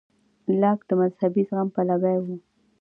[0.61, 2.27] لاک د مذهبي زغم پلوی و.